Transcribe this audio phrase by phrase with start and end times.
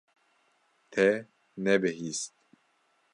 [0.91, 1.05] Te
[1.63, 2.33] nebihîst.